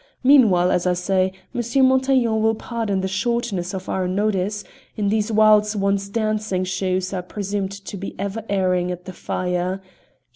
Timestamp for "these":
5.09-5.31